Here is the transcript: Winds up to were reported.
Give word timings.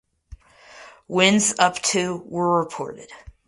Winds 1.07 1.53
up 1.59 1.75
to 1.77 2.23
were 2.25 2.59
reported. 2.59 3.11